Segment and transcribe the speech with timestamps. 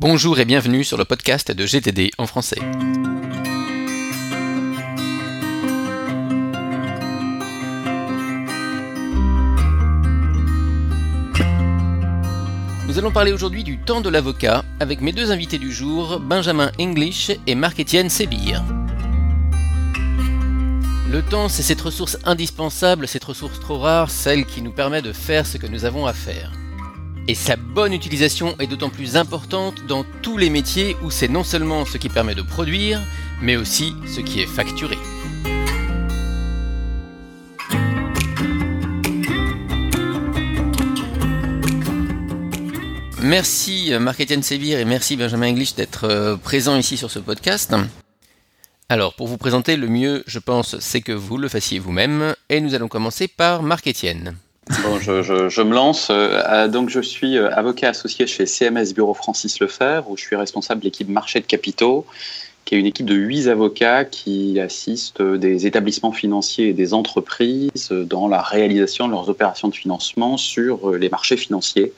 [0.00, 2.56] Bonjour et bienvenue sur le podcast de GTD en français.
[12.88, 16.72] Nous allons parler aujourd'hui du temps de l'avocat avec mes deux invités du jour, Benjamin
[16.80, 18.64] English et Marc-Étienne Sébir.
[21.10, 25.12] Le temps, c'est cette ressource indispensable, cette ressource trop rare, celle qui nous permet de
[25.12, 26.52] faire ce que nous avons à faire.
[27.28, 31.44] Et sa bonne utilisation est d'autant plus importante dans tous les métiers où c'est non
[31.44, 33.00] seulement ce qui permet de produire,
[33.40, 34.98] mais aussi ce qui est facturé.
[43.22, 47.74] Merci Marc-Étienne Sévire et merci Benjamin English d'être euh, présents ici sur ce podcast.
[48.88, 52.60] Alors, pour vous présenter, le mieux, je pense, c'est que vous le fassiez vous-même, et
[52.60, 54.34] nous allons commencer par Marc-Étienne.
[54.82, 56.08] Bon, je, me lance.
[56.10, 60.36] Euh, donc, je suis euh, avocat associé chez CMS Bureau Francis Lefebvre, où je suis
[60.36, 62.06] responsable de l'équipe marché de capitaux,
[62.64, 67.90] qui est une équipe de huit avocats qui assistent des établissements financiers et des entreprises
[67.90, 71.92] dans la réalisation de leurs opérations de financement sur les marchés financiers,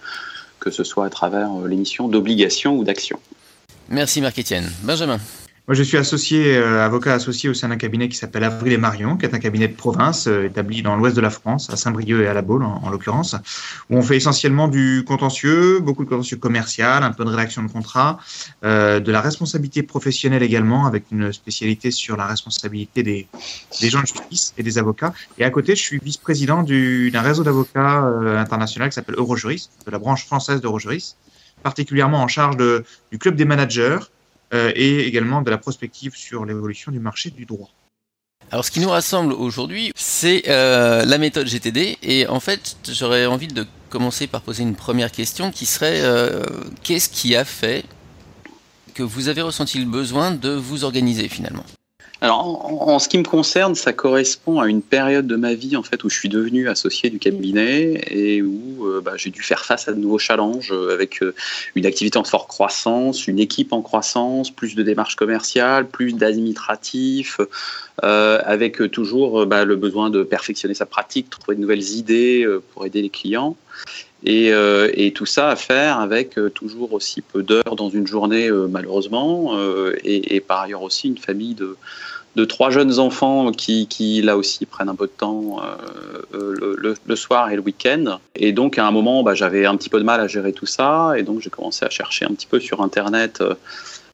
[0.59, 3.21] que ce soit à travers l'émission d'obligations ou d'actions.
[3.91, 4.71] Merci Marc-Étienne.
[4.83, 5.19] Benjamin.
[5.69, 8.79] Moi, je suis associé, euh, avocat associé au sein d'un cabinet qui s'appelle Avril et
[8.79, 11.77] Marion, qui est un cabinet de province euh, établi dans l'ouest de la France, à
[11.77, 13.37] Saint-Brieuc et à La Baule en, en l'occurrence,
[13.89, 17.71] où on fait essentiellement du contentieux, beaucoup de contentieux commercial, un peu de rédaction de
[17.71, 18.19] contrat,
[18.65, 23.29] euh, de la responsabilité professionnelle également, avec une spécialité sur la responsabilité des,
[23.81, 25.15] des gens de justice et des avocats.
[25.39, 29.93] Et à côté, je suis vice-président d'un réseau d'avocats euh, international qui s'appelle Eurojuris, de
[29.93, 31.15] la branche française d'Eurojuris,
[31.63, 34.01] particulièrement en charge de, du club des managers
[34.53, 37.71] et également de la prospective sur l'évolution du marché du droit.
[38.53, 41.97] Alors, ce qui nous rassemble aujourd'hui, c'est euh, la méthode GTD.
[42.03, 46.45] Et en fait, j'aurais envie de commencer par poser une première question qui serait euh,
[46.83, 47.85] qu'est-ce qui a fait
[48.93, 51.65] que vous avez ressenti le besoin de vous organiser finalement?
[52.23, 55.83] Alors, en, ce qui me concerne, ça correspond à une période de ma vie en
[55.83, 59.65] fait où je suis devenu associé du cabinet et où euh, bah, j'ai dû faire
[59.65, 61.35] face à de nouveaux challenges euh, avec euh,
[61.75, 67.41] une activité en forte croissance, une équipe en croissance, plus de démarches commerciales, plus d'administratifs,
[68.05, 72.87] euh, avec toujours bah, le besoin de perfectionner sa pratique, trouver de nouvelles idées pour
[72.87, 73.57] aider les clients.
[74.25, 74.53] Et,
[75.17, 79.59] tout ça à faire avec toujours aussi peu d'heures dans une journée, malheureusement,
[80.05, 81.77] et, par ailleurs aussi une famille de,
[82.37, 85.61] de trois jeunes enfants qui, qui, là aussi, prennent un peu de temps
[86.33, 88.19] le, le, le, soir et le week-end.
[88.37, 90.67] Et donc, à un moment, bah, j'avais un petit peu de mal à gérer tout
[90.67, 93.43] ça, et donc j'ai commencé à chercher un petit peu sur Internet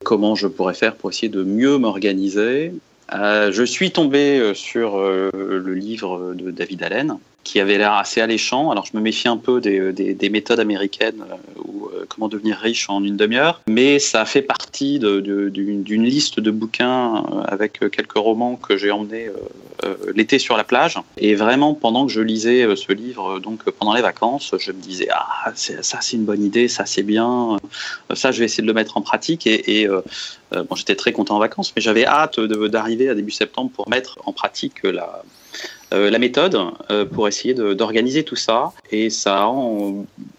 [0.04, 2.72] comment je pourrais faire pour essayer de mieux m'organiser.
[3.12, 8.70] je suis tombé sur le livre de David Allen, qui avait l'air assez alléchant.
[8.70, 12.28] Alors je me méfie un peu des, des, des méthodes américaines euh, ou euh, comment
[12.28, 17.72] devenir riche en une demi-heure, mais ça fait partie d'une liste de bouquins euh, avec
[17.90, 19.30] quelques romans que j'ai emmenés
[20.14, 20.98] l'été sur la plage.
[21.16, 25.08] Et vraiment, pendant que je lisais ce livre, donc pendant les vacances, je me disais
[25.10, 27.56] ah ça c'est une bonne idée, ça c'est bien,
[28.12, 29.46] ça je vais essayer de le mettre en pratique.
[29.46, 33.70] Et, et bon, j'étais très content en vacances, mais j'avais hâte d'arriver à début septembre
[33.70, 35.22] pour mettre en pratique la
[35.92, 36.58] euh, la méthode
[36.90, 38.72] euh, pour essayer d'organiser tout ça.
[38.90, 39.52] Et ça a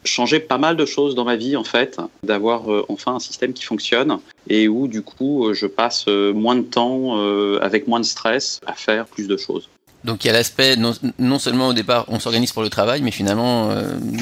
[0.06, 3.54] changé pas mal de choses dans ma vie, en fait, d'avoir euh, enfin un système
[3.54, 7.20] qui fonctionne et où, du coup, je passe moins de temps
[7.62, 9.70] avec moins de stress à faire plus de choses.
[10.06, 13.12] Donc il y a l'aspect, non, seulement au départ on s'organise pour le travail, mais
[13.12, 13.70] finalement,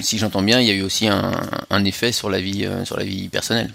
[0.02, 1.32] si j'entends bien, il y a eu aussi un,
[1.70, 3.72] un effet sur la vie, sur la vie personnelle.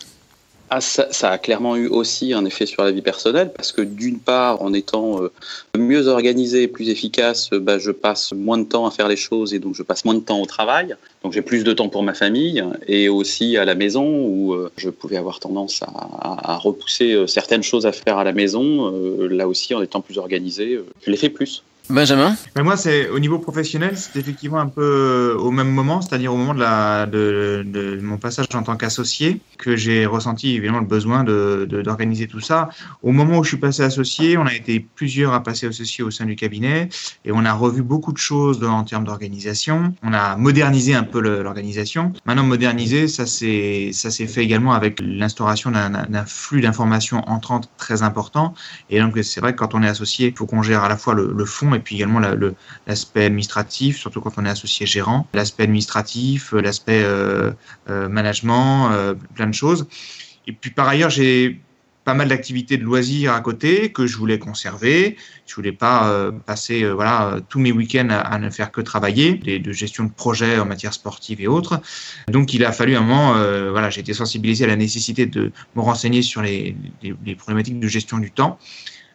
[0.74, 4.18] Ah, ça, a clairement eu aussi un effet sur la vie personnelle parce que d'une
[4.18, 5.30] part, en étant euh,
[5.76, 9.52] mieux organisé, plus efficace, euh, bah, je passe moins de temps à faire les choses
[9.52, 10.96] et donc je passe moins de temps au travail.
[11.24, 14.72] Donc j'ai plus de temps pour ma famille et aussi à la maison où euh,
[14.78, 18.90] je pouvais avoir tendance à, repousser certaines choses à faire à la maison.
[19.28, 21.62] Là aussi, en étant plus organisé, je les fais plus.
[21.90, 26.32] Benjamin Mais Moi, c'est au niveau professionnel, c'est effectivement un peu au même moment, c'est-à-dire
[26.32, 32.28] au moment de, mon passage en tant qu'associé, que j'ai ressenti évidemment le besoin d'organiser
[32.28, 32.68] tout ça.
[33.02, 36.10] Au moment où je suis passé associé, on a été plusieurs à passer associé au
[36.10, 36.88] sein du cabinet
[37.24, 39.94] et on a revu beaucoup de choses en termes d'organisation.
[40.02, 42.12] On a modernisé un peu l'organisation.
[42.26, 48.54] Maintenant, moderniser, ça s'est fait également avec l'instauration d'un flux d'informations entrantes très important.
[48.88, 50.96] Et donc, c'est vrai que quand on est associé, il faut qu'on gère à la
[50.96, 52.20] fois le, le fond puis également
[52.86, 57.52] l'aspect la, administratif, surtout quand on est associé gérant, l'aspect administratif, l'aspect euh,
[57.90, 59.86] euh, management, euh, plein de choses.
[60.46, 61.60] Et puis par ailleurs, j'ai
[62.04, 65.16] pas mal d'activités de loisirs à côté que je voulais conserver.
[65.46, 69.34] Je voulais pas euh, passer euh, voilà tous mes week-ends à, ne faire que travailler,
[69.34, 71.80] des, de gestion de projets en matière sportive et autres.
[72.28, 75.52] Donc il a fallu un moment, euh, voilà, j'ai été sensibilisé à la nécessité de
[75.76, 78.58] me renseigner sur les, les, problématiques de gestion du temps.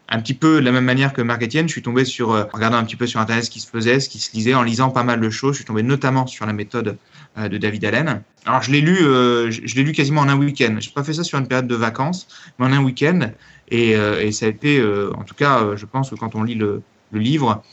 [0.09, 2.47] Un petit peu de la même manière que Marc Etienne, je suis tombé sur, en
[2.53, 4.63] regardant un petit peu sur Internet ce qui se faisait, ce qui se lisait, en
[4.63, 5.53] lisant pas mal de choses.
[5.53, 6.97] Je suis tombé notamment sur la méthode
[7.37, 8.23] de David Allen.
[8.47, 10.77] Alors je l'ai lu, euh, je l'ai lu quasiment en un week-end.
[10.79, 12.27] J'ai pas fait ça sur une période de vacances,
[12.57, 13.31] mais en un week-end.
[13.69, 16.55] Et, euh, ça a été, euh, en tout cas, je pense que quand on lit
[16.55, 16.81] le,
[17.13, 17.63] livre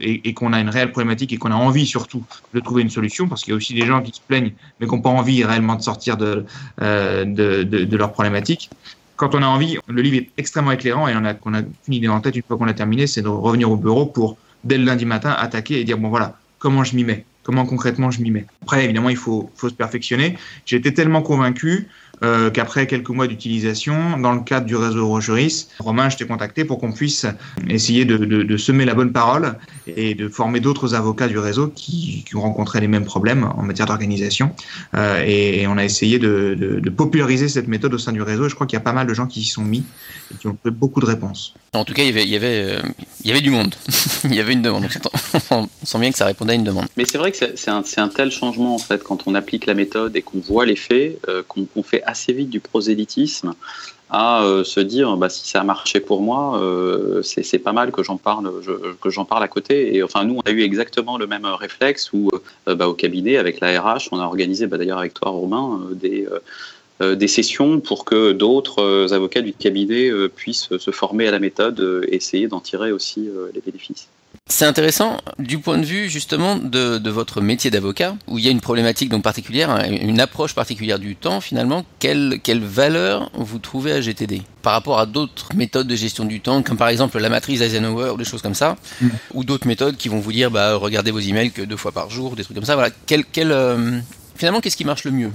[0.00, 2.24] et, qu'on a une réelle problématique et qu'on a envie surtout
[2.54, 4.86] de trouver une solution, parce qu'il y a aussi des gens qui se plaignent mais
[4.86, 6.44] qui n'ont pas envie réellement de sortir de,
[6.78, 8.70] de, de leur problématique.
[9.22, 12.08] Quand on a envie, le livre est extrêmement éclairant et on a, qu'on a une
[12.10, 14.84] en tête une fois qu'on a terminé, c'est de revenir au bureau pour dès le
[14.84, 17.24] lundi matin attaquer et dire bon voilà comment je m'y mets?
[17.44, 18.46] Comment concrètement je m'y mets?
[18.62, 20.36] Après, évidemment, il faut, faut se perfectionner.
[20.68, 21.86] Été tellement convaincu
[22.22, 26.64] euh, qu'après quelques mois d'utilisation, dans le cadre du réseau Rogeris, Romain, je t'ai contacté
[26.64, 27.26] pour qu'on puisse
[27.68, 31.68] essayer de, de, de, semer la bonne parole et de former d'autres avocats du réseau
[31.68, 34.54] qui, qui, ont rencontré les mêmes problèmes en matière d'organisation.
[34.94, 38.46] Euh, et, et, on a essayé de, de, populariser cette méthode au sein du réseau.
[38.46, 39.84] Et je crois qu'il y a pas mal de gens qui s'y sont mis
[40.32, 41.54] et qui ont trouvé beaucoup de réponses.
[41.72, 42.82] En tout cas, il y avait, il y avait, euh,
[43.24, 43.74] il y avait du monde.
[44.24, 44.86] il y avait une demande.
[45.50, 46.86] on sent bien que ça répondait à une demande.
[46.96, 49.74] Mais c'est vrai que c'est un, un, tel changement en fait quand on applique la
[49.74, 53.54] méthode et qu'on voit les faits, euh, qu'on qu fait assez vite du prosélytisme
[54.12, 57.90] à euh, se dire bah, si ça a marché pour moi, euh, c'est pas mal
[57.90, 59.96] que j'en parle, je, que j'en parle à côté.
[59.96, 62.30] Et enfin, nous, on a eu exactement le même réflexe où,
[62.68, 65.80] euh, bah, au cabinet, avec la RH, on a organisé, bah, d'ailleurs avec toi, Romain,
[65.90, 66.28] euh, des,
[67.00, 72.04] euh, des sessions pour que d'autres avocats du cabinet puissent se former à la méthode
[72.06, 74.06] et essayer d'en tirer aussi les bénéfices.
[74.48, 78.48] C'est intéressant du point de vue justement de, de votre métier d'avocat, où il y
[78.48, 81.86] a une problématique donc particulière, hein, une approche particulière du temps finalement.
[82.00, 86.40] Quelle, quelle valeur vous trouvez à GTD par rapport à d'autres méthodes de gestion du
[86.40, 89.08] temps, comme par exemple la matrice Eisenhower ou des choses comme ça, mmh.
[89.34, 92.10] ou d'autres méthodes qui vont vous dire bah, regardez vos emails que deux fois par
[92.10, 92.74] jour, des trucs comme ça.
[92.74, 92.90] Voilà.
[93.06, 94.00] Quel, quel, euh,
[94.34, 95.30] finalement, qu'est-ce qui marche le mieux?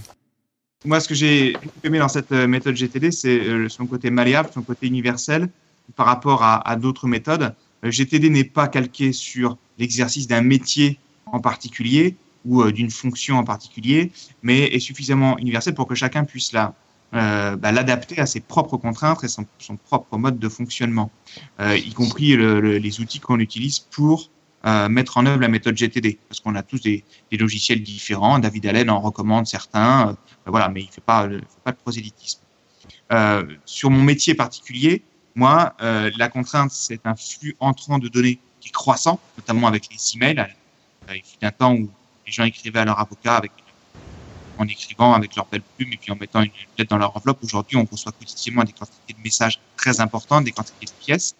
[0.85, 4.49] Moi, ce que j'ai aimé dans cette euh, méthode GTD, c'est euh, son côté malléable,
[4.53, 5.49] son côté universel
[5.95, 7.53] par rapport à, à d'autres méthodes.
[7.83, 12.15] GTD n'est pas calqué sur l'exercice d'un métier en particulier
[12.45, 16.73] ou euh, d'une fonction en particulier, mais est suffisamment universel pour que chacun puisse la,
[17.13, 19.45] euh, bah, l'adapter à ses propres contraintes et son,
[19.85, 21.11] propre mode de fonctionnement,
[21.59, 24.29] euh, y compris le, le, les outils qu'on utilise pour
[24.65, 28.39] euh, mettre en œuvre la méthode GTD, parce qu'on a tous des, logiciels différents.
[28.39, 30.13] David Allen en recommande certains, euh,
[30.47, 32.41] voilà, mais il fait pas, il fait pas de prosélytisme.
[33.13, 35.03] Euh, sur mon métier particulier,
[35.37, 39.87] moi, euh, la contrainte, c'est un flux entrant de données qui est croissant, notamment avec
[39.91, 40.39] les emails.
[40.39, 41.87] Euh, il fut un temps où
[42.25, 43.43] les gens écrivaient à leur avocat
[44.57, 47.37] en écrivant avec leur belle plume et puis en mettant une lettre dans leur enveloppe.
[47.43, 51.35] Aujourd'hui, on reçoit quotidiennement des quantités de messages très importantes, des quantités de pièces.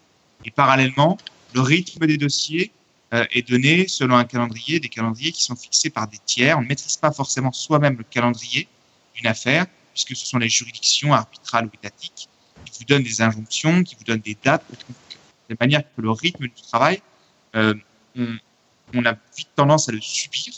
[0.45, 1.17] Et parallèlement,
[1.55, 2.71] le rythme des dossiers
[3.15, 6.59] euh, est donné selon un calendrier, des calendriers qui sont fixés par des tiers.
[6.59, 8.67] On ne maîtrise pas forcément soi-même le calendrier
[9.15, 12.29] d'une affaire, puisque ce sont les juridictions arbitrales ou étatiques
[12.79, 14.63] vous donne des injonctions, qui vous donne des dates,
[15.49, 17.01] de manière que le rythme du travail,
[17.55, 17.73] euh,
[18.93, 20.53] on, a vite tendance à le subir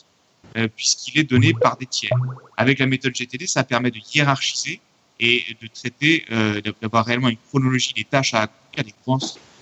[0.58, 2.12] euh, puisqu'il est donné par des tiers.
[2.58, 4.82] Avec la méthode GTD, ça permet de hiérarchiser
[5.20, 8.94] et de traiter, euh, d'avoir réellement une chronologie des tâches à accomplir, des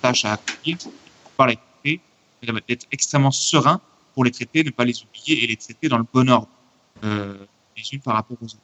[0.01, 2.01] tâches à accomplir, pouvoir les traiter,
[2.67, 3.81] d'être extrêmement serein
[4.13, 6.49] pour les traiter, ne pas les oublier et les traiter dans le bon ordre,
[7.03, 8.57] les unes par rapport aux autres.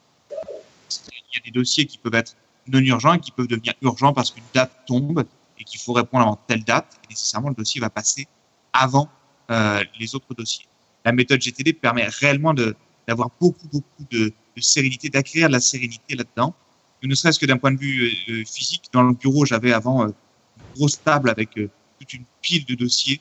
[1.33, 2.35] Il y a des dossiers qui peuvent être
[2.67, 5.25] non urgents et qui peuvent devenir urgents parce qu'une date tombe
[5.59, 6.99] et qu'il faut répondre avant telle date.
[7.05, 8.27] Et nécessairement, le dossier va passer
[8.71, 9.09] avant
[9.51, 10.65] euh, les autres dossiers.
[11.05, 16.53] La méthode GTD permet réellement d'avoir beaucoup, beaucoup de, sérénité, d'acquérir de la sérénité là-dedans.
[17.03, 20.07] Ne serait-ce que d'un point de vue euh, physique, dans le bureau, j'avais avant euh,
[20.57, 23.19] une grosse table avec euh, toute une pile de dossiers,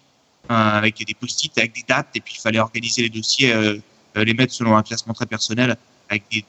[0.50, 3.78] euh, avec des post-it, avec des dates, et puis il fallait organiser les dossiers, euh,
[4.14, 5.76] les mettre selon un classement très personnel,
[6.08, 6.44] avec des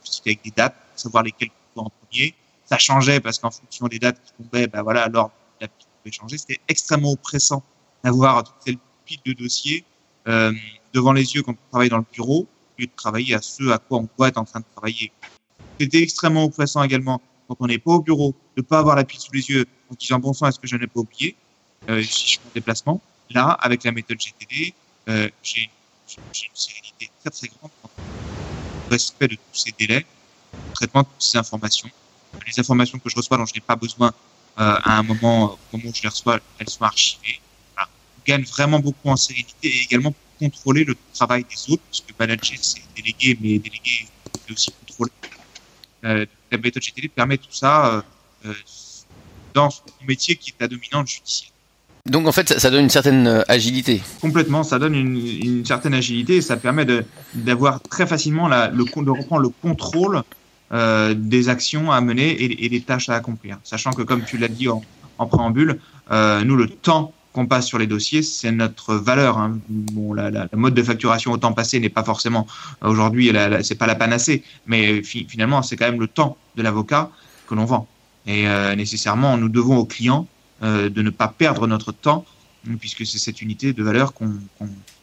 [0.00, 2.34] post-it avec des dates, savoir lesquels en premier.
[2.64, 6.12] Ça changeait parce qu'en fonction des dates qui tombaient, ben voilà, l'ordre la pile pouvait
[6.12, 6.38] changer.
[6.38, 7.62] C'était extrêmement oppressant
[8.04, 9.84] d'avoir toute cette pile de dossiers
[10.28, 10.52] euh,
[10.92, 13.70] devant les yeux quand on travaille dans le bureau, au lieu de travailler à ce
[13.70, 15.12] à quoi on doit être en train de travailler.
[15.80, 19.04] C'était extrêmement oppressant également quand on n'est pas au bureau, de ne pas avoir la
[19.04, 21.36] pile sous les yeux en disant bon sang, est-ce que je n'ai pas oublié
[21.88, 23.00] euh, si je suis en déplacement.
[23.30, 24.74] Là, avec la méthode GTD,
[25.08, 25.62] euh, j'ai
[26.16, 27.70] une sérénité très très grande
[28.90, 30.04] respect de tous ces délais
[30.74, 31.88] traitement de ces informations.
[32.46, 34.12] Les informations que je reçois dont je n'ai pas besoin
[34.58, 37.40] euh, à un moment, au moment où je les reçois, elles sont archivées.
[37.74, 37.88] Voilà.
[38.18, 42.00] On gagne vraiment beaucoup en sérénité et également pour contrôler le travail des autres, parce
[42.00, 44.08] que manager, c'est délégué, mais délégué,
[44.46, 45.12] c'est aussi contrôler.
[46.04, 48.04] Euh, la méthode GTD permet tout ça,
[48.44, 48.52] euh,
[49.54, 51.50] dans son métier qui est la dominante judiciaire.
[52.04, 54.02] Donc en fait, ça, donne une certaine agilité.
[54.20, 56.84] Complètement, ça donne une, une certaine agilité et ça permet
[57.34, 60.22] d'avoir très facilement la, le, de reprendre le contrôle
[60.72, 63.58] euh, des actions à mener et, des tâches à accomplir.
[63.62, 64.82] Sachant que, comme tu l'as dit en,
[65.26, 65.78] préambule,
[66.10, 69.36] euh, nous, le temps qu'on passe sur les dossiers, c'est notre valeur.
[69.36, 69.58] Hein.
[69.68, 72.46] Bon, la, mode de facturation au temps passé n'est pas forcément
[72.80, 73.30] aujourd'hui,
[73.62, 77.10] c'est pas la panacée, mais finalement, c'est quand même le temps de l'avocat
[77.46, 77.86] que l'on vend.
[78.26, 80.26] Et euh, nécessairement, nous devons aux clients
[80.62, 82.24] de ne pas perdre notre temps,
[82.78, 84.30] puisque c'est cette unité de valeur qu'on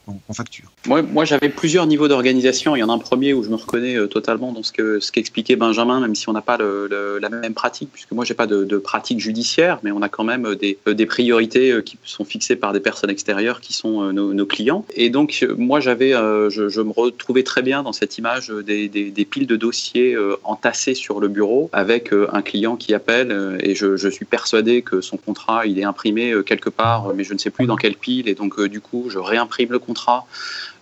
[0.06, 0.72] qu'on facture.
[0.88, 2.76] Moi, moi j'avais plusieurs niveaux d'organisation.
[2.76, 5.00] Il y en a un premier où je me reconnais euh, totalement dans ce que
[5.00, 8.34] ce qu'expliquait Benjamin, même si on n'a pas le, la même pratique, puisque moi j'ai
[8.34, 11.82] pas de, de, pratique judiciaire, mais on a quand même des, euh, des, priorités euh,
[11.82, 14.86] qui sont fixées par des personnes extérieures qui sont nos, nos clients.
[14.96, 19.12] Et donc moi j'avais, je, je, me retrouvais très bien dans cette image des, des,
[19.12, 23.98] des, piles de dossiers entassés sur le bureau avec un client qui appelle et je,
[23.98, 27.50] je, suis persuadé que son contrat il est imprimé quelque part, mais je ne sais
[27.50, 30.20] plus dans quelle pile et donc du coup je réimprime le contrat euh,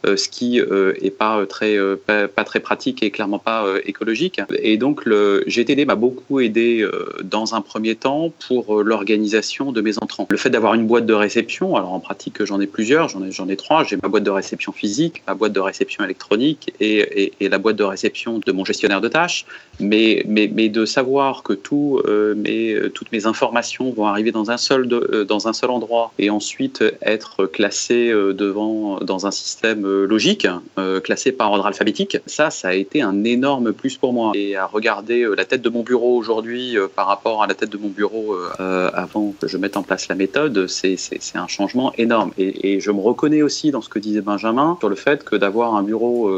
[0.06, 4.40] ce qui euh, est pas très euh, pas, très pratique et clairement pas écologique.
[4.62, 6.88] Et donc le GTD m'a beaucoup aidé
[7.24, 10.28] dans un premier temps pour l'organisation de mes entrants.
[10.30, 13.32] Le fait d'avoir une boîte de réception, alors en pratique j'en ai plusieurs, j'en ai
[13.32, 13.84] j'en ai trois.
[13.84, 17.76] J'ai ma boîte de réception physique, ma boîte de réception électronique et, et, la boîte
[17.76, 19.46] de réception de mon gestionnaire de tâches.
[19.80, 22.02] Mais mais, mais de savoir que tout
[22.36, 26.30] mes, toutes mes informations vont arriver dans un seul de, dans un seul endroit et
[26.30, 32.18] ensuite être classées devant dans un système euh, logique, euh, classé par ordre alphabétique.
[32.26, 34.34] Ça, ça a été un énorme plus pour moi.
[34.36, 37.72] Et à regarder euh, la tête de mon bureau aujourd'hui par rapport à la tête
[37.72, 40.98] de mon bureau avant que je mette en place la méthode, c'est
[41.36, 42.32] un changement énorme.
[42.38, 45.76] Et, je me reconnais aussi dans ce que disait Benjamin sur le fait que d'avoir
[45.76, 46.32] un bureau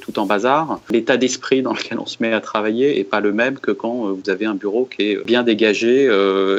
[0.00, 3.32] tout en bazar, l'état d'esprit dans lequel on se met à travailler est pas le
[3.32, 6.04] même que quand vous avez un bureau qui est bien dégagé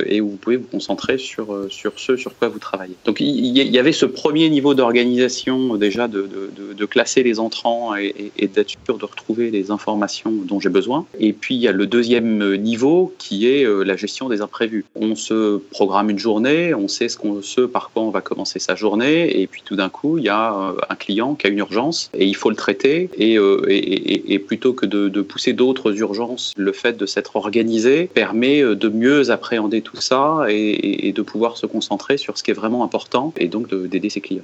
[0.08, 2.96] et où vous pouvez vous concentrer sur, sur ce sur quoi vous travaillez.
[3.06, 8.32] Donc il y avait ce premier niveau d'organisation déjà de, de, classer les entrants et,
[8.38, 11.06] et d'être sûr de retrouver les informations dont j'ai besoin.
[11.20, 14.86] Et puis il y a le deuxième niveau qui est euh, la gestion des imprévus.
[14.96, 18.76] On se programme une journée, on sait ce, qu'on, par quoi on va commencer sa
[18.76, 21.60] journée, et puis tout d'un coup il y a euh, un client qui a une
[21.60, 23.10] urgence et il faut le traiter.
[23.18, 27.36] Et, euh, et, et plutôt que de, de pousser d'autres urgences, le fait de s'être
[27.36, 32.52] organisé permet de mieux appréhender tout ça et, de pouvoir se concentrer sur ce qui
[32.52, 34.44] est vraiment important et donc d'aider ses clients.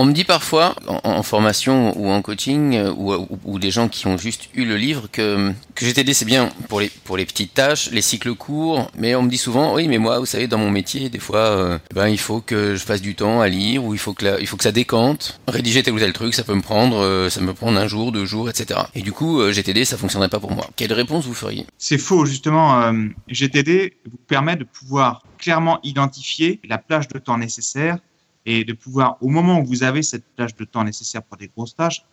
[0.00, 4.06] On me dit parfois, en, formation ou en coaching, euh, ou, ou, des gens qui
[4.06, 8.00] ont juste eu le livre, que, que GTD c'est bien pour les, petites tâches, les
[8.00, 11.08] cycles courts, mais on me dit souvent, oui, mais moi, vous savez, dans mon métier,
[11.10, 13.98] des fois, euh, ben, il faut que je fasse du temps à lire, ou il
[13.98, 14.24] faut que,
[14.60, 15.40] ça décante.
[15.48, 18.12] Rédiger tel ou tel truc, ça peut me prendre, euh, ça me prendre un jour,
[18.12, 18.78] deux jours, etc.
[18.94, 20.70] Et du coup, GTD, ça fonctionnerait pas pour moi.
[20.76, 21.66] Quelle réponse vous feriez?
[21.76, 22.92] C'est faux, justement.
[23.26, 27.98] GTD vous permet de pouvoir clairement identifier la plage de temps nécessaire
[28.48, 31.48] et de pouvoir, au moment où vous avez cette plage de temps nécessaire pour des
[31.48, 32.06] grosses tâches,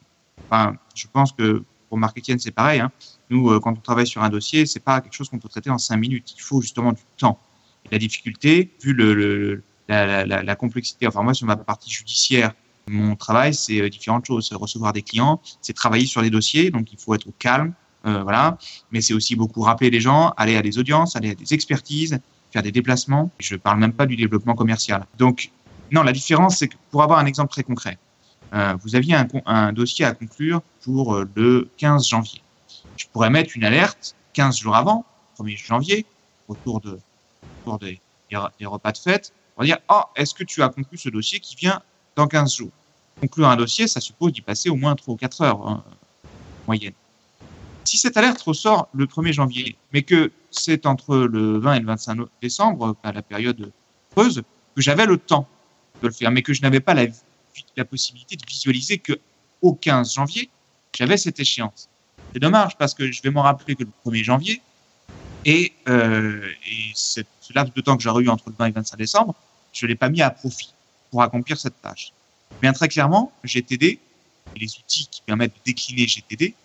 [0.43, 2.81] enfin, je pense que pour Marc Etienne, c'est pareil.
[2.81, 2.91] Hein.
[3.29, 5.69] Nous, euh, quand on travaille sur un dossier, c'est pas quelque chose qu'on peut traiter
[5.69, 6.33] en cinq minutes.
[6.37, 7.39] Il faut justement du temps.
[7.85, 12.53] Et la difficulté, vu le, la, complexité, enfin moi, sur ma partie judiciaire,
[12.87, 14.51] mon travail, c'est euh, différentes choses.
[14.51, 17.71] Recevoir des clients, c'est travailler sur des dossiers, donc il faut être calme,
[18.05, 18.57] euh, voilà.
[18.91, 22.19] Mais c'est aussi beaucoup rappeler les gens, aller à des audiences, aller à des expertises,
[22.51, 23.31] faire des déplacements.
[23.39, 25.07] Je parle même pas du développement commercial.
[25.17, 25.51] Donc
[25.91, 27.97] non, la différence, c'est que pour avoir un exemple très concret,
[28.53, 29.15] euh, vous aviez
[29.45, 32.41] un, dossier à conclure pour euh, le 15 janvier.
[32.97, 35.05] Je pourrais mettre une alerte 15 jours avant,
[35.39, 36.05] 1er janvier,
[36.47, 36.99] autour, de,
[37.61, 37.99] autour des,
[38.29, 41.55] des, repas de fête, pour dire Oh, est-ce que tu as conclu ce dossier qui
[41.55, 41.81] vient
[42.15, 42.71] dans 15 jours?
[43.19, 45.83] Conclure un dossier, ça suppose d'y passer au moins 3 ou 4 heures hein,
[46.67, 46.93] moyenne.
[47.83, 51.85] Si cette alerte ressort le 1er janvier, mais que c'est entre le 20 et le
[51.85, 53.71] 25 décembre, à la période
[54.15, 54.43] creuse,
[54.75, 55.47] que j'avais le temps
[56.01, 59.19] de le faire, mais que je n'avais pas la, possibilité de visualiser que
[59.61, 60.49] au 15 janvier,
[60.97, 61.89] j'avais cette échéance.
[62.33, 64.61] C'est dommage parce que je vais m'en rappeler que le 1er janvier,
[65.45, 66.41] et, euh,
[66.95, 67.21] ce
[67.53, 69.35] laps de temps que j'aurais eu entre le 20 et le 25 décembre,
[69.73, 70.73] je ne l'ai pas mis à profit
[71.11, 72.11] pour accomplir cette tâche.
[72.61, 73.99] Bien très clairement, GTD
[74.55, 76.55] et les outils qui permettent de décliner GTD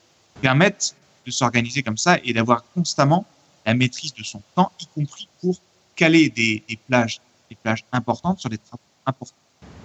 [0.41, 0.95] permettent
[1.27, 3.27] de s'organiser comme ça et d'avoir constamment
[3.67, 5.61] la maîtrise de son temps, y compris pour
[5.95, 7.21] caler des, des plages,
[7.51, 9.37] des plages importantes sur des travaux important.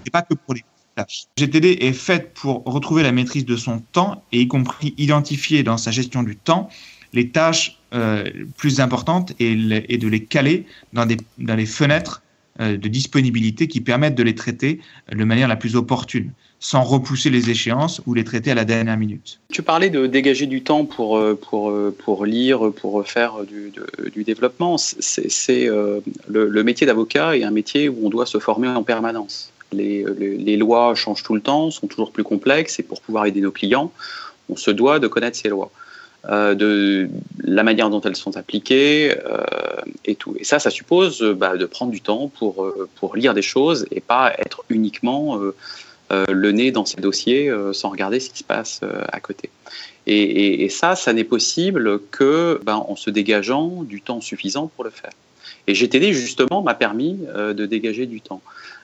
[0.03, 0.63] C'est pas que pour les
[0.95, 1.25] tâches.
[1.38, 5.77] GTD est faite pour retrouver la maîtrise de son temps et y compris identifier dans
[5.77, 6.69] sa gestion du temps
[7.13, 12.22] les tâches euh, plus importantes et, et, de les caler dans les fenêtres
[12.59, 14.79] de disponibilité qui permettent de les traiter
[15.12, 16.31] de manière la plus opportune
[16.65, 19.39] sans repousser les échéances ou les traiter à la dernière minute.
[19.51, 24.24] Tu parlais de dégager du temps pour, euh, pour, euh, pour lire, pour faire du,
[24.24, 24.77] développement.
[24.77, 29.51] C'est euh, le, métier d'avocat est un métier où on doit se former en permanence.
[29.71, 33.41] Les, les, lois changent tout le temps, sont toujours plus complexes, et pour pouvoir aider
[33.41, 33.91] nos clients,
[34.50, 35.71] on se doit de connaître ces lois.
[36.29, 37.07] Euh, de
[37.43, 39.43] la manière dont elles sont appliquées euh,
[40.05, 40.35] et tout.
[40.39, 44.01] Et ça, ça suppose bah, de prendre du temps pour, pour lire des choses et
[44.01, 45.39] pas être uniquement
[46.11, 49.19] euh, le nez dans ces dossiers euh, sans regarder ce qui se passe euh, à
[49.19, 49.49] côté.
[50.05, 54.83] Et, et, ça, ça n'est possible que ben, en se dégageant du temps suffisant pour
[54.83, 55.09] le faire.
[55.65, 58.43] Et GTD, justement, m'a permis de dégager du temps.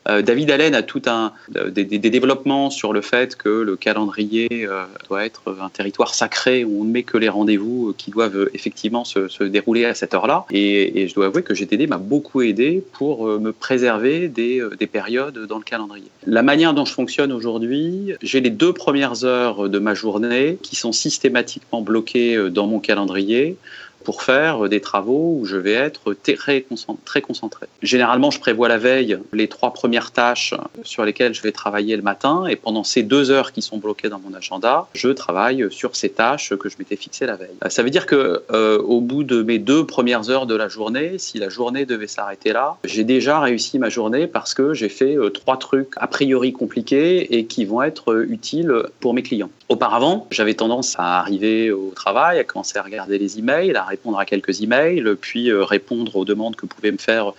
[0.09, 4.83] Euh, David Allen a tout un des, développements sur le fait que le calendrier euh,
[5.07, 8.49] doit être un territoire sacré où on ne met que les rendez-vous euh, qui doivent
[8.53, 10.45] effectivement se, se dérouler à cette heure-là.
[10.51, 14.87] Et, et, je dois avouer que GTD m'a beaucoup aidé pour me préserver des, des
[14.87, 16.07] périodes dans le calendrier.
[16.25, 20.75] La manière dont je fonctionne aujourd'hui, j'ai les deux premières heures de ma journée qui
[20.75, 23.57] sont systématiquement bloquées dans mon calendrier
[24.03, 27.67] pour faire des travaux où je vais être très concentré.
[27.81, 30.53] Généralement, je prévois la veille les trois premières tâches
[30.83, 34.09] sur lesquelles je vais travailler le matin et pendant ces deux heures qui sont bloquées
[34.09, 37.55] dans mon agenda, je travaille sur ces tâches que je m'étais fixées la veille.
[37.69, 41.17] Ça veut dire que euh, au bout de mes deux premières heures de la journée,
[41.17, 45.17] si la journée devait s'arrêter là, j'ai déjà réussi ma journée parce que j'ai fait
[45.17, 49.49] euh, trois trucs a priori compliqués et qui vont être euh, utiles pour mes clients.
[49.69, 54.17] Auparavant, j'avais tendance à arriver au travail, à commencer à regarder les emails, à répondre
[54.17, 57.33] à quelques emails, puis euh, répondre aux demandes que pouvaient me faire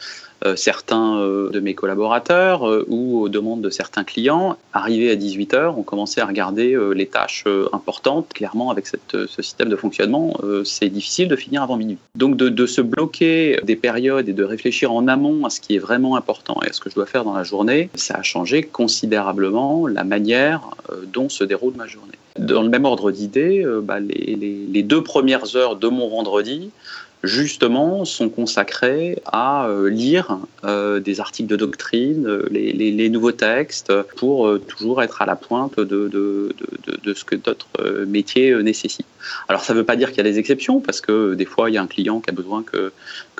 [0.45, 4.57] euh, certains euh, de mes collaborateurs ou aux demandes de certains clients.
[4.73, 8.29] Arrivé à 18h, on commençait à regarder les tâches importantes.
[8.35, 11.99] Clairement, avec ce système de fonctionnement, c'est difficile de finir avant minuit.
[12.15, 15.79] Donc de, se bloquer des périodes et de réfléchir en amont à ce qui est
[15.79, 18.63] vraiment important et à ce que je dois faire dans la journée, ça a changé
[18.63, 20.61] considérablement la manière
[21.13, 22.19] dont se déroule ma journée.
[22.39, 26.71] Dans le même ordre d'idées, euh, bah, les, deux premières heures de mon vendredi,
[27.23, 33.93] justement, sont consacrées à euh, lire euh, des articles de doctrine, euh, les, nouveaux textes,
[34.17, 36.55] pour toujours être à la pointe de, de,
[37.05, 37.67] de, ce que notre
[38.07, 39.07] métier nécessite.
[39.49, 41.71] Alors ça ne veut pas dire qu'il y a des exceptions, parce que des fois,
[41.71, 42.93] il y a un client qui a besoin que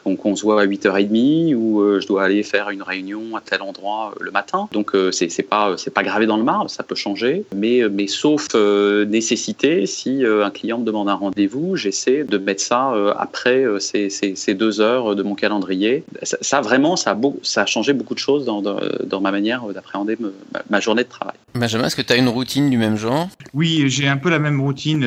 [0.05, 3.63] qu'on qu se voit à 8h30 ou je dois aller faire une réunion à tel
[3.63, 4.69] endroit le matin.
[4.73, 9.87] Donc c'est pas pas gravé dans le marbre, ça peut changer, mais mais sauf nécessité,
[9.87, 14.55] si un client me demande un rendez-vous, j'essaie de mettre ça après ces, ces, ces,
[14.55, 16.05] deux heures de mon calendrier.
[16.23, 19.21] Ça, ça vraiment ça a, beau, ça a changé beaucoup de choses dans, dans, dans
[19.21, 21.35] ma manière d'appréhender ma, ma, journée de travail.
[21.55, 23.29] Benjamin, est-ce que tu as une routine du même genre?
[23.55, 25.07] Oui, j'ai un peu la même routine.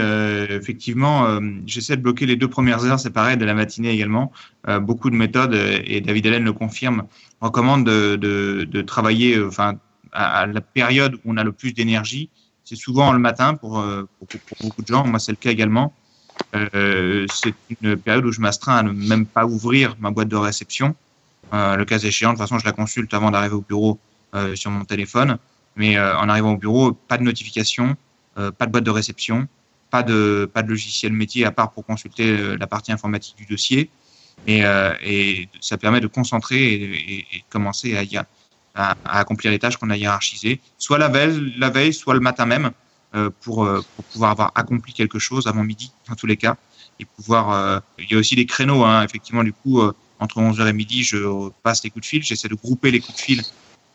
[0.49, 4.32] effectivement, j'essaie de bloquer les deux premières heures, c'est pareil, de la matinée également
[4.82, 7.04] beaucoup de méthodes, et David Allen le confirme,
[7.41, 9.75] recommande de, de, de travailler enfin,
[10.12, 12.30] à, à, la période où on a le plus d'énergie.
[12.63, 13.84] C'est souvent le matin pour,
[14.17, 15.93] pour, pour, beaucoup de gens, moi c'est le cas également.
[16.56, 20.36] Euh, c'est une période où je m'astreins à ne même pas ouvrir ma boîte de
[20.36, 20.95] réception.
[21.54, 24.00] Euh, le cas échéant, de toute façon, je la consulte avant d'arriver au bureau
[24.34, 25.38] euh, sur mon téléphone.
[25.78, 27.98] Mais en arrivant au bureau, pas de notification,
[28.36, 29.45] pas de boîte de réception,
[29.91, 33.89] pas de, pas de logiciel métier à part pour consulter la partie informatique du dossier.
[34.48, 34.63] Et,
[35.60, 38.26] ça permet de concentrer et, et, commencer à,
[38.74, 42.45] à, accomplir les tâches qu'on a hiérarchisées, soit la veille, la veille, soit le matin
[42.45, 42.71] même,
[43.41, 46.58] pour, euh, pour pouvoir avoir accompli quelque chose avant midi, dans tous les cas.
[47.00, 50.38] Et pouvoir, euh, il y a aussi des créneaux, hein, effectivement, du coup, euh, entre
[50.38, 53.22] 11h et midi, je passe les coups de fil, j'essaie de grouper les coups de
[53.22, 53.41] fil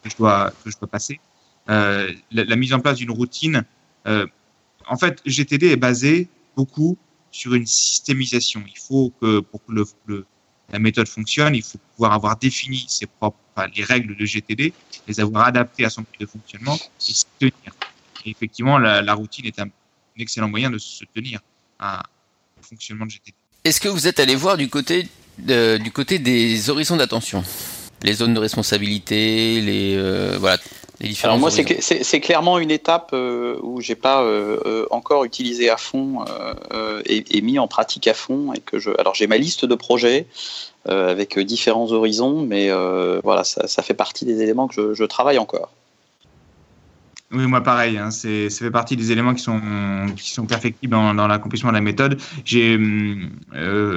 [0.02, 1.20] que je dois, que je dois passer.
[1.68, 3.64] Euh, la, mise en place d'une routine,
[4.06, 6.98] en fait, GTD est basé beaucoup
[7.30, 8.62] sur une systémisation.
[8.66, 10.26] Il faut que pour que le, le,
[10.72, 14.72] la méthode fonctionne, il faut pouvoir avoir défini ses propres, enfin, les règles de GTD,
[15.06, 17.54] les avoir adaptées à son mode de fonctionnement et s'y tenir.
[18.24, 21.40] Et effectivement, la, la, routine est un, un, excellent moyen de se tenir
[21.78, 22.02] à,
[22.58, 23.34] au fonctionnement de GTD.
[23.64, 27.44] Est-ce que vous êtes allé voir du côté, de, du côté des horizons d'attention?
[28.02, 30.58] Les zones de responsabilité, les, euh, voilà,
[31.22, 35.78] alors moi, c'est clairement une étape euh, où j'ai pas euh, euh, encore utilisé à
[35.78, 36.24] fond
[37.06, 38.52] et, et, mis en pratique à fond.
[38.52, 40.26] Et que je, alors j'ai ma liste de projets
[40.88, 42.70] euh, avec différents horizons, mais
[43.22, 45.70] voilà, ça, ça, fait partie des éléments que je, je travaille encore.
[47.32, 47.96] Oui, moi pareil.
[47.96, 49.60] Hein, c'est, ça fait partie des éléments qui sont
[50.16, 52.20] qui sont perfectibles dans, l'accomplissement de la méthode.
[52.44, 52.76] J'ai,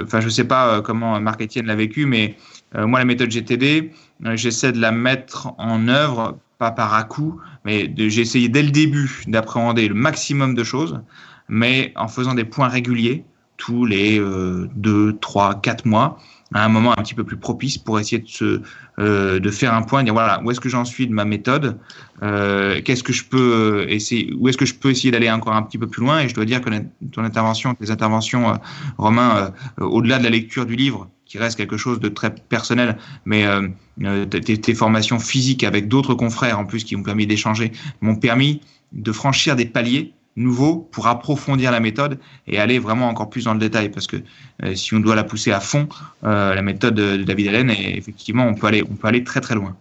[0.04, 2.38] enfin, je sais pas comment Marc Etienne l'a vécu, mais
[2.76, 3.92] moi la méthode GTD,
[4.36, 8.72] j'essaie de la mettre en œuvre pas par à coup, mais j'ai essayé dès le
[8.72, 11.02] début d'appréhender le maximum de choses,
[11.50, 13.26] mais en faisant des points réguliers
[13.58, 16.20] tous les euh, deux, trois, quatre mois
[16.54, 18.62] à un moment un petit peu plus propice pour essayer de se
[19.00, 21.80] euh, de faire un point, dire voilà où est-ce que j'en suis de ma méthode,
[22.22, 25.64] euh, qu'est-ce que je peux essayer, où est-ce que je peux essayer d'aller encore un
[25.64, 26.20] petit peu plus loin?
[26.20, 26.70] Et je dois dire que
[27.12, 28.56] ton intervention, tes interventions, euh,
[28.98, 32.98] Romain, euh, au-delà de la lecture du livre, qui reste quelque chose de très personnel,
[33.26, 37.72] mais euh, tes, tes, formations physiques avec d'autres confrères en plus qui m'ont permis d'échanger,
[38.02, 38.62] m'ont permis
[38.92, 42.18] de franchir des paliers nouveau pour approfondir la méthode
[42.48, 44.18] et aller vraiment encore plus dans le détail parce que
[44.64, 45.88] euh, si on doit la pousser à fond,
[46.24, 49.42] euh, la méthode de, David Allen, et effectivement, on peut aller, on peut aller très
[49.42, 49.76] très loin.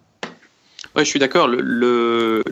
[0.95, 1.49] Ouais, je suis d'accord.
[1.49, 2.43] Le,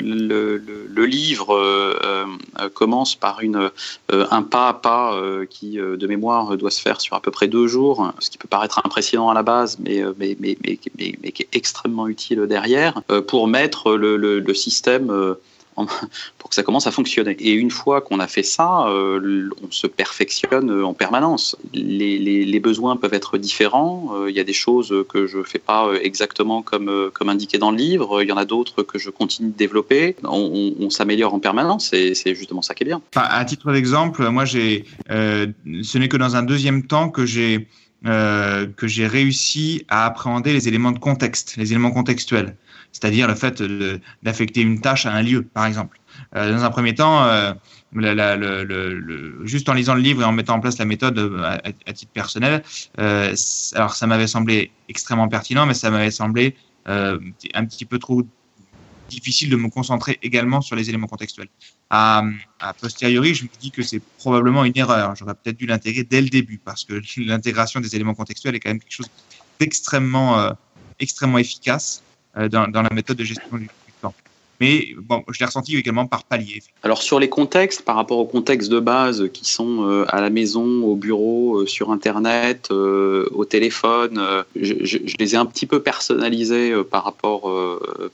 [1.05, 2.25] livre euh,
[2.73, 3.71] commence par une,
[4.09, 7.67] un pas à pas qui, de mémoire, doit se faire sur à peu près deux
[7.67, 11.49] jours, ce qui peut paraître impressionnant à la base, mais, mais, mais, mais qui est
[11.53, 15.37] extrêmement utile derrière, pour mettre le, système
[16.39, 17.37] pour que ça commence à fonctionner.
[17.39, 21.57] Et une fois qu'on a fait ça, euh, on se perfectionne euh, en permanence.
[21.73, 24.13] Les, besoins peuvent être différents.
[24.15, 27.57] Euh, il y a des choses que je ne fais pas exactement comme, comme indiqué
[27.57, 28.23] dans le livre.
[28.23, 30.17] Il y en a d'autres que je continue de développer.
[30.25, 33.01] On, s'améliore en permanence et c'est justement ça qui est bien.
[33.15, 37.69] À titre d'exemple, moi, ce n'est que dans un deuxième temps que j'ai
[38.07, 42.57] euh, que j'ai réussi à appréhender les éléments de contexte, les éléments contextuels
[42.93, 43.63] c'est-à-dire le fait
[44.23, 46.01] d'affecter une tâche à un lieu, par exemple.
[46.37, 47.53] Euh, dans un premier temps, euh,
[49.45, 52.13] juste en lisant le livre et en mettant en place la méthode euh, à, titre
[52.13, 52.63] personnel,
[52.97, 58.23] alors ça m'avait semblé extrêmement pertinent, mais ça m'avait semblé un petit peu trop
[59.09, 61.49] difficile de me concentrer également sur les éléments contextuels.
[61.91, 62.23] À,
[62.81, 65.17] posteriori, je me dis que c'est probablement une erreur.
[65.17, 68.71] J'aurais peut-être dû l'intégrer dès le début parce que l'intégration des éléments contextuels est quand
[68.71, 69.11] même quelque chose
[69.59, 70.55] d'extrêmement
[71.01, 72.03] extrêmement efficace
[72.37, 73.69] dans, dans, la méthode de gestion du,
[74.61, 74.95] mais
[75.29, 76.63] je l'ai ressenti également par palier.
[76.83, 80.29] Alors sur les contextes, par rapport aux contextes de base qui sont euh, à la
[80.29, 84.21] maison, au bureau, euh, sur Internet, euh, au téléphone,
[84.55, 87.51] je, je, les ai un petit peu personnalisés par rapport,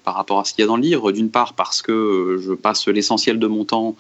[0.05, 1.11] par rapport à ce qu'il y a dans le livre.
[1.13, 3.97] D'une part parce que je passe l'essentiel de mon temps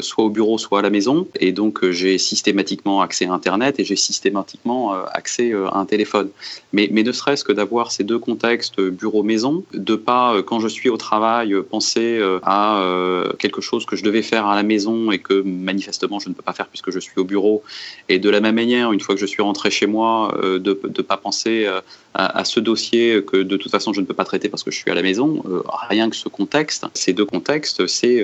[0.00, 3.84] soit au bureau, soit à la maison, et donc j'ai systématiquement accès à Internet et
[3.84, 6.30] j'ai systématiquement accès à un téléphone.
[6.72, 10.88] Mais, mais ne serait-ce que d'avoir ces deux contextes bureau-maison, de pas quand je suis
[10.88, 15.10] au travail penser euh, à euh, quelque chose que je devais faire à la maison
[15.10, 17.62] et que manifestement je ne peux pas faire puisque je suis au bureau.
[18.10, 20.78] Et de la même manière, une fois que je suis rentré chez moi, euh, de
[20.84, 21.66] ne pas penser
[22.14, 24.78] à, ce dossier que de toute façon je ne peux pas traiter parce que je
[24.82, 25.42] suis à la maison.
[25.88, 28.22] rien que ce contexte, ces deux contextes, c'est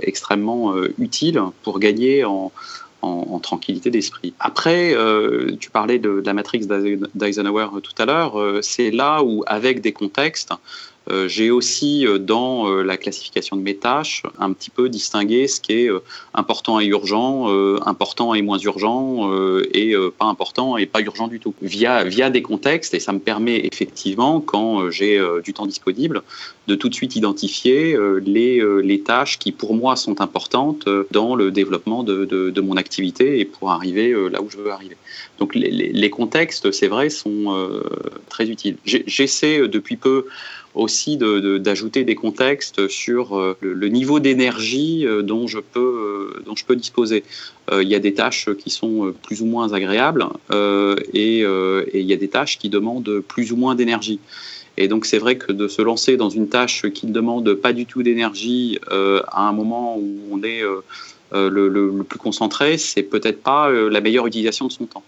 [0.00, 2.50] extrêmement utile pour gagner en,
[3.02, 4.34] en, tranquillité d'esprit.
[4.40, 4.96] Après,
[5.60, 6.66] tu parlais de, la matrix
[7.14, 10.52] d'Eisenhower tout à l'heure, c'est là où, avec des contextes,
[11.10, 15.48] euh, j'ai aussi euh, dans euh, la classification de mes tâches un petit peu distingué
[15.48, 15.90] ce qui est
[16.34, 17.48] important et urgent,
[17.84, 19.30] important et moins urgent
[19.72, 23.18] et pas important et pas urgent du tout via via des contextes et ça me
[23.18, 26.22] permet effectivement quand j'ai du temps disponible
[26.66, 31.50] de tout de suite identifier les, les tâches qui pour moi sont importantes dans le
[31.50, 34.96] développement de, de, mon activité et pour arriver là où je veux arriver.
[35.38, 37.70] Donc les contextes, c'est vrai, sont
[38.28, 38.76] très utiles.
[38.84, 40.26] J'essaie depuis peu
[40.74, 46.42] aussi d'ajouter de, des contextes sur euh, le, niveau d'énergie euh, dont, je peux, euh,
[46.46, 47.24] dont je peux disposer.
[47.72, 50.26] Il y a des tâches qui sont plus ou moins agréables
[51.14, 54.18] et, il y a des tâches qui demandent plus ou moins d'énergie.
[54.76, 57.72] Et donc c'est vrai que de se lancer dans une tâche qui ne demande pas
[57.72, 60.62] du tout d'énergie à un moment où on est
[61.32, 65.04] le, plus concentré, c'est peut-être pas la meilleure utilisation de son temps.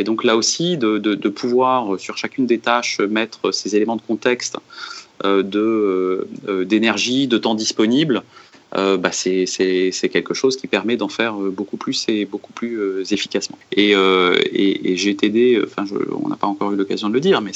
[0.00, 4.00] Et donc là aussi, de, de, pouvoir sur chacune des tâches mettre ces éléments de
[4.00, 4.56] contexte
[5.26, 8.22] euh, de euh, d'énergie, de temps disponible,
[8.76, 13.58] euh, bah c'est quelque chose qui permet d'en faire beaucoup plus et beaucoup plus efficacement.
[13.72, 15.84] Et, et, GTD, enfin,
[16.24, 17.52] on n'a pas encore eu l'occasion de le dire, mais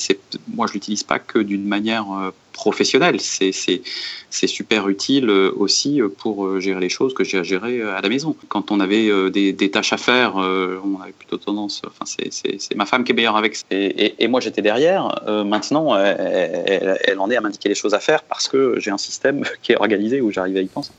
[0.53, 3.21] moi je l'utilise pas que d'une manière professionnel.
[3.21, 7.83] C'est super utile euh, aussi euh, pour euh, gérer les choses que j'ai à gérer
[7.83, 8.35] à la maison.
[8.49, 11.83] Quand on avait des, tâches à faire, on avait plutôt tendance.
[11.87, 13.59] Enfin, c'est ma femme qui est meilleure avec.
[13.71, 15.23] Et, et, moi, j'étais derrière.
[15.45, 18.99] maintenant, elle, elle, en est à m'indiquer les choses à faire parce que j'ai un
[18.99, 20.93] système qui est organisé où j'arrive à y penser.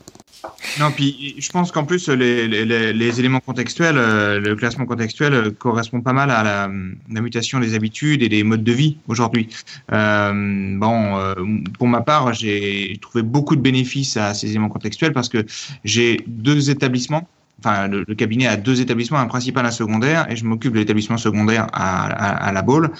[0.78, 6.00] Non, puis je pense qu'en plus, les, éléments contextuels, euh, le classement contextuel euh, correspond
[6.00, 6.70] pas mal à la,
[7.10, 9.48] la mutation des habitudes et des modes de vie aujourd'hui.
[9.92, 11.34] Euh, bon, euh,
[11.78, 15.44] pour ma part, j'ai trouvé beaucoup de bénéfices à ces éléments contextuels parce que
[15.84, 17.26] j'ai deux établissements
[17.58, 21.16] enfin, le, cabinet a deux établissements, un principal, un secondaire, et je m'occupe de l'établissement
[21.16, 22.90] secondaire à, à, la Baule.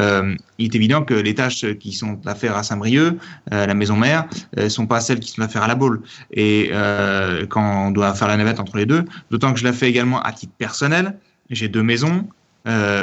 [0.00, 3.18] Euh, il est évident que les tâches qui sont à faire à Saint-Brieuc,
[3.52, 4.26] euh, la maison mère,
[4.58, 6.02] euh, sont pas celles qui sont à faire à la Baule.
[6.32, 9.72] Et euh, quand on doit faire la navette entre les deux, d'autant que je la
[9.72, 11.18] fais également à titre personnel,
[11.50, 12.28] j'ai deux maisons,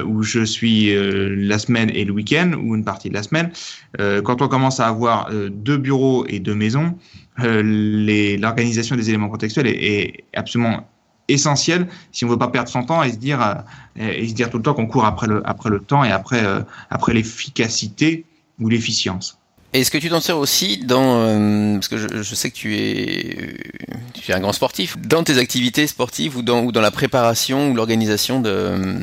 [0.06, 3.49] où je suis la semaine et le week-end, ou une partie de la semaine.
[3.97, 6.97] Quand on commence à avoir deux bureaux et deux maisons,
[7.38, 10.86] l'organisation des éléments contextuels est, est, absolument
[11.28, 13.64] essentielle si on veut pas perdre son temps et se dire,
[13.98, 16.44] et se dire tout le temps qu'on court après le, après le temps et après,
[16.90, 18.26] après l'efficacité
[18.60, 19.38] ou l'efficience.
[19.74, 22.76] Est-ce que tu t'en sers aussi dans, euh, parce que je, je, sais que tu
[22.76, 23.58] es,
[24.14, 27.72] tu es un grand sportif, dans tes activités sportives ou dans, ou dans la préparation
[27.72, 29.00] ou l'organisation de,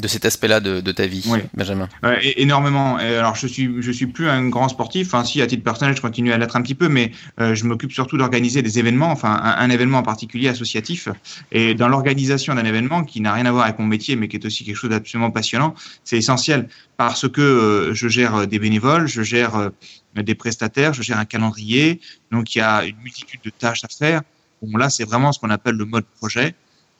[0.00, 1.40] de cet aspect-là de, de, ta vie, oui.
[1.54, 1.88] Benjamin
[2.36, 2.96] Énormément.
[2.96, 5.08] Alors, je suis, je suis plus un grand sportif.
[5.08, 7.64] Enfin, si, à titre personnel, je continue à l'être un petit peu, mais euh, je
[7.64, 11.08] m'occupe surtout d'organiser des événements, enfin, un, un, événement en particulier associatif.
[11.52, 14.36] Et dans l'organisation d'un événement qui n'a rien à voir avec mon métier, mais qui
[14.36, 19.06] est aussi quelque chose d'absolument passionnant, c'est essentiel parce que euh, je gère des bénévoles,
[19.06, 19.70] je gère euh,
[20.14, 22.00] des prestataires, je gère un calendrier.
[22.30, 24.22] Donc, il y a une multitude de tâches à faire.
[24.62, 26.54] Bon, là, c'est vraiment ce qu'on appelle le mode projet.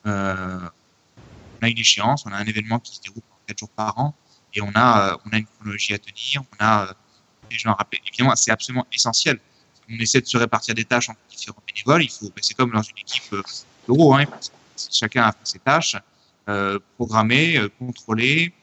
[0.05, 0.59] Euh,
[1.61, 4.15] on a une échéance, on a un événement qui se déroule quatre jours par an
[4.53, 6.93] et on a, euh, on a une chronologie à tenir, on a euh,
[7.49, 8.01] des gens à rappeler.
[8.07, 9.39] Évidemment, c'est absolument essentiel.
[9.89, 12.03] On essaie de se répartir des tâches entre différents bénévoles.
[12.03, 13.41] Il faut, c'est comme dans une équipe euh,
[13.87, 14.25] euro, hein,
[14.91, 15.95] chacun a ses tâches,
[16.49, 18.53] euh, programmer, euh, contrôler,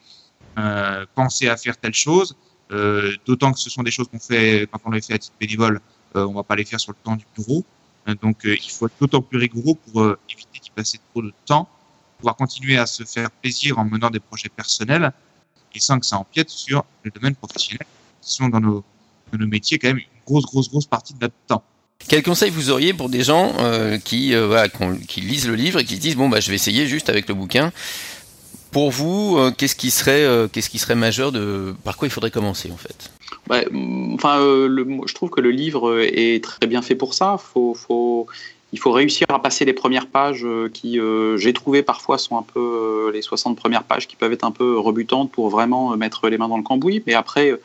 [0.57, 2.35] euh, penser à faire telle chose.
[3.27, 5.79] D'autant que ce sont des choses qu'on fait quand on les fait à titre bénévole,
[6.15, 7.63] on va pas les faire sur le temps du bureau.
[8.23, 11.69] donc, il faut être d'autant plus rigoureux pour éviter d'y passer trop de temps
[12.17, 15.11] pouvoir continuer à se faire plaisir en menant des projets personnels
[15.73, 17.85] et sans que ça empiète sur le domaine professionnel,
[18.21, 18.83] qui sont dans nos,
[19.31, 21.63] dans nos métiers quand même une grosse, grosse, grosse partie de notre temps.
[22.07, 25.79] Quel conseil vous auriez pour des gens euh, qui, euh, voilà, qui lisent le livre
[25.79, 27.71] et qui se disent bon bah je vais essayer juste avec le bouquin.
[28.75, 32.11] Pour vous, euh, qu'est-ce qui serait euh, qu'est-ce qui serait majeur de par quoi il
[32.11, 33.09] faudrait commencer en fait?
[33.49, 33.65] Ouais,
[34.13, 37.37] Enfin, euh, le, je trouve que le livre est très bien fait pour ça.
[37.37, 38.27] Faut, faut,
[38.75, 42.41] il faut réussir à passer les premières pages qui, euh, j'ai trouvé parfois, sont un
[42.41, 46.27] peu euh, les 60 premières pages qui peuvent être un peu rebutantes pour vraiment mettre
[46.27, 47.01] les mains dans le cambouis.
[47.07, 47.57] Mais après,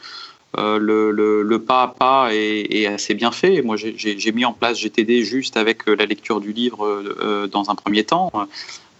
[0.56, 3.60] euh, le, le, pas à pas est, assez bien fait.
[3.60, 7.74] Moi, j'ai mis en place GTD juste avec la lecture du livre euh, dans un
[7.74, 8.30] premier temps.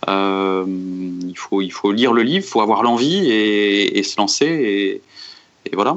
[0.09, 5.01] Euh, il, faut, il faut lire le livre, il faut avoir l'envie et, se lancer.
[5.65, 5.97] Et voilà.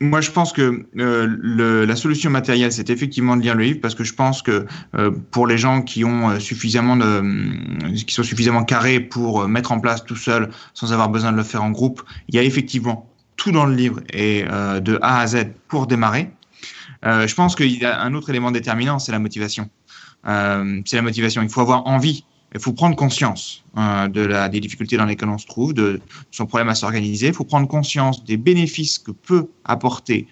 [0.00, 3.80] Moi, je pense que euh, le, la solution matérielle, c'est effectivement de lire le livre,
[3.80, 7.94] parce que je pense que euh, pour les gens qui ont euh, suffisamment de, euh,
[8.06, 11.36] qui sont suffisamment carrés pour euh, mettre en place tout seul, sans avoir besoin de
[11.36, 15.00] le faire en groupe, il y a effectivement tout dans le livre et euh, de
[15.02, 16.30] A à Z pour démarrer.
[17.02, 19.68] je pense qu'il y a un autre élément déterminant, c'est la motivation.
[20.24, 21.42] c'est la motivation.
[21.42, 25.28] Il faut avoir envie il faut prendre conscience euh, de la, des difficultés dans lesquelles
[25.28, 27.28] on se trouve, de son problème à s'organiser.
[27.28, 30.26] Il faut prendre conscience des bénéfices que peut apporter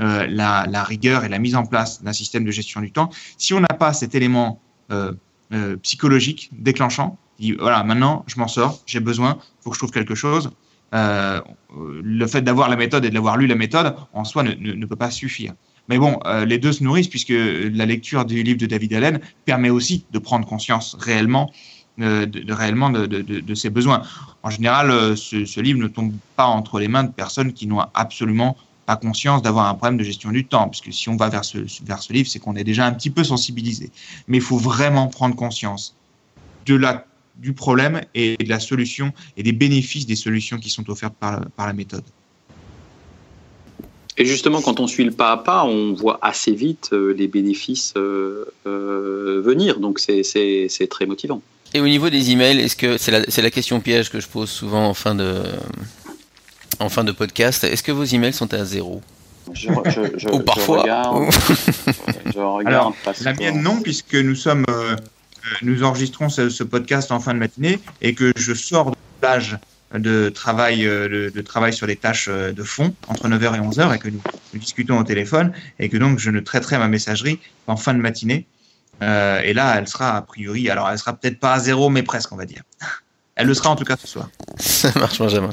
[0.00, 3.10] euh, la, la, rigueur et la mise en place d'un système de gestion du temps.
[3.36, 5.12] Si on n'a pas cet élément euh,
[5.82, 9.90] psychologique déclenchant, dit voilà, maintenant je m'en sors, j'ai besoin, il faut que je trouve
[9.90, 10.50] quelque chose.
[10.92, 14.86] Le fait d'avoir la méthode et de l'avoir lu la méthode en soi ne, ne
[14.86, 15.52] peut pas suffire.
[15.88, 19.20] Mais bon, euh, les deux se nourrissent puisque la lecture du livre de David Allen
[19.44, 21.50] permet aussi de prendre conscience réellement
[22.00, 24.02] euh, de, de, de, ses besoins.
[24.42, 27.66] En général, euh, ce, ce, livre ne tombe pas entre les mains de personnes qui
[27.66, 31.28] n'ont absolument pas conscience d'avoir un problème de gestion du temps, puisque si on va
[31.28, 33.90] vers ce, vers ce livre, c'est qu'on est déjà un petit peu sensibilisé.
[34.28, 35.96] Mais il faut vraiment prendre conscience
[36.66, 37.04] de la,
[37.36, 41.46] du problème et de la solution et des bénéfices des solutions qui sont offertes par,
[41.56, 42.04] par la méthode.
[44.18, 47.28] Et justement, quand on suit le pas à pas, on voit assez vite euh, les
[47.28, 49.78] bénéfices euh, euh, venir.
[49.78, 51.40] Donc, c'est très motivant.
[51.72, 54.50] Et au niveau des emails, est-ce que c'est la, la, question piège que je pose
[54.50, 55.42] souvent en fin de,
[56.80, 59.02] en fin de podcast Est-ce que vos emails sont à zéro?
[59.52, 61.30] Je, je, je, Ou parfois regarde,
[62.34, 64.64] regarde Alors, la mienne, non, puisque nous sommes.
[64.68, 64.96] Euh,
[65.62, 69.56] nous enregistrons ce, ce, podcast en fin de matinée et que je sors de plage
[69.94, 73.98] de travail, de, de, travail sur des tâches de fond entre 9h et 11h et
[73.98, 74.20] que nous,
[74.52, 78.00] nous, discutons au téléphone et que donc je ne traiterai ma messagerie qu'en fin de
[78.00, 78.46] matinée.
[79.02, 82.02] Euh, et là, elle sera a priori, alors elle sera peut-être pas à zéro, mais
[82.02, 82.62] presque, on va dire.
[83.36, 84.28] Elle le sera en tout cas ce soir.
[84.58, 85.50] Ça marche, Benjamin.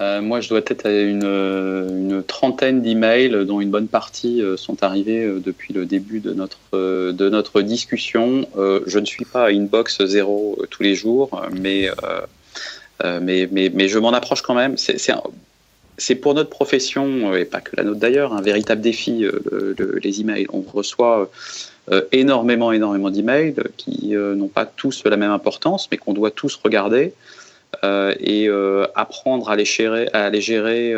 [0.00, 4.56] Euh, moi, je dois être à une, une trentaine d'emails, dont une bonne partie euh,
[4.56, 8.48] sont arrivés euh, depuis le début de notre, de notre discussion.
[8.56, 11.88] je ne suis pas à inbox zéro tous les jours, mais
[13.02, 14.76] euh, mais, je m'en approche quand même.
[15.96, 19.74] C'est pour notre profession, et pas que la nôtre d'ailleurs, un véritable défi, euh, le,
[19.78, 20.46] le, les emails.
[20.52, 21.30] On reçoit
[21.90, 26.30] euh, énormément, énormément d'emails qui euh, n'ont pas tous la même importance, mais qu'on doit
[26.30, 27.12] tous regarder
[27.82, 28.48] et
[28.94, 29.64] apprendre à les
[30.40, 30.94] gérer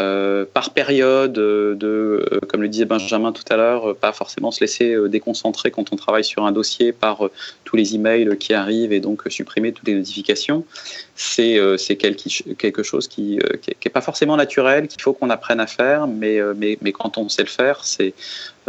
[0.00, 4.96] euh, par période, de, comme le disait Benjamin tout à l'heure, pas forcément se laisser
[5.08, 7.22] déconcentrer quand on travaille sur un dossier par
[7.64, 10.64] tous les emails qui arrivent et donc supprimer toutes les notifications.
[11.14, 16.40] C'est quelque chose qui n'est pas forcément naturel, qu'il faut qu'on apprenne à faire, mais,
[16.92, 17.82] quand on sait le faire,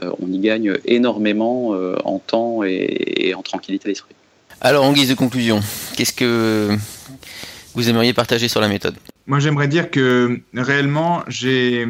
[0.02, 1.76] on y gagne énormément
[2.06, 4.16] en temps et en tranquillité d'esprit.
[4.62, 5.60] Alors, en guise de conclusion,
[5.96, 6.76] qu'est-ce que
[7.76, 8.96] vous aimeriez partager sur la méthode?
[9.28, 11.86] Moi, j'aimerais dire que réellement, j'ai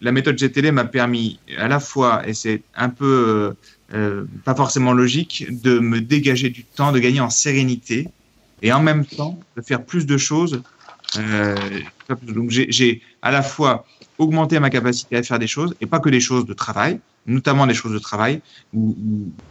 [0.00, 3.52] la méthode GTD m'a permis à la fois, et c'est un peu euh,
[3.94, 8.08] euh, pas forcément logique, de me dégager du temps, de gagner en sérénité,
[8.62, 10.62] et en même temps de faire plus de choses.
[11.18, 11.56] Euh,
[12.22, 13.86] donc, j'ai à la fois
[14.18, 17.66] augmenté ma capacité à faire des choses, et pas que des choses de travail, notamment
[17.66, 18.40] des choses de travail
[18.72, 18.96] ou,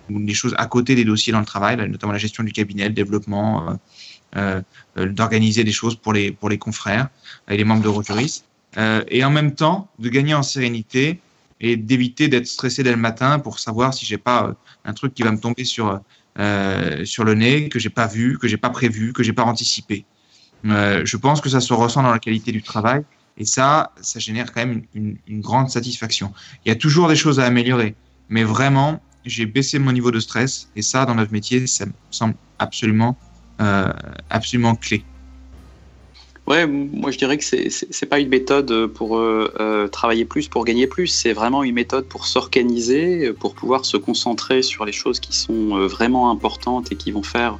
[0.10, 2.94] des choses à côté des dossiers dans le travail, notamment la gestion du cabinet, le
[2.94, 3.74] développement, euh,
[4.96, 7.10] d'organiser des choses pour les, pour les confrères
[7.50, 8.44] et les membres de Rojuris.
[8.78, 11.20] Euh, et en même temps, de gagner en sérénité
[11.60, 15.24] et d'éviter d'être stressé dès le matin pour savoir si j'ai pas un truc qui
[15.24, 16.00] va me tomber sur,
[17.04, 20.06] sur le nez, que j'ai pas vu, que j'ai pas prévu, que j'ai pas anticipé.
[20.64, 23.04] je pense que ça se ressent dans la qualité du travail
[23.38, 26.34] et ça, ça génère quand même une, grande satisfaction.
[26.66, 27.96] Il y a toujours des choses à améliorer,
[28.30, 30.70] mais vraiment, j'ai baissé mon niveau de stress.
[30.76, 33.31] Et ça, dans notre métier, ça me semble absolument, euh,
[34.30, 35.04] absolument clé.
[36.48, 40.48] Ouais, moi je dirais que c'est n'est pas une méthode pour euh, euh, travailler plus,
[40.48, 41.08] pour gagner plus.
[41.08, 45.88] C'est vraiment une méthode pour s'organiser, pour pouvoir se concentrer sur les choses qui sont
[45.88, 47.60] vraiment importantes et qui vont faire